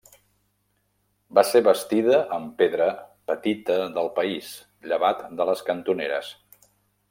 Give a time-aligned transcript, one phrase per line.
[1.39, 2.87] Va ser bastida amb pedra
[3.33, 4.51] petita del país,
[4.89, 6.33] llevat de les cantoneres.